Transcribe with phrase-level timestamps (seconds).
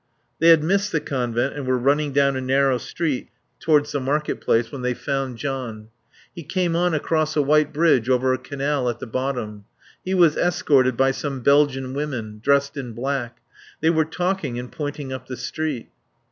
[0.39, 3.27] They had missed the Convent and were running down a narrow street
[3.59, 5.89] towards the Market Place when they found John.
[6.33, 9.65] He came on across a white bridge over a canal at the bottom.
[10.03, 13.41] He was escorted by some Belgian women, dressed in black;
[13.79, 15.89] they were talking and pointing up the street.